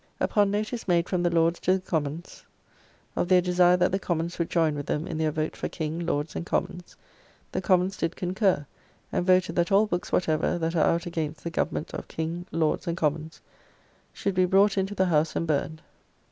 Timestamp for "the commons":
1.73-2.43, 3.91-4.39, 7.51-7.97